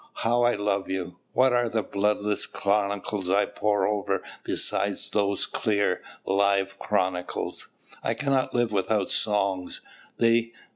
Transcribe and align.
How 0.15 0.41
I 0.41 0.55
love 0.55 0.89
you. 0.89 1.17
What 1.33 1.53
are 1.53 1.69
the 1.69 1.83
bloodless 1.83 2.47
chronicles 2.47 3.29
I 3.29 3.45
pore 3.45 3.85
over 3.85 4.23
beside 4.43 4.95
those 5.11 5.45
clear, 5.45 6.01
live 6.25 6.79
chronicles! 6.79 7.67
I 8.03 8.15
cannot 8.15 8.51
live 8.55 8.71
without 8.71 9.11
songs; 9.11 9.81
they... 10.17 10.53